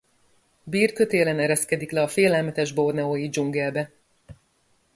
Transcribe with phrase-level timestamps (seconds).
[0.63, 3.91] Bear kötélen ereszkedik le a félelmetes borneói dzsungelbe.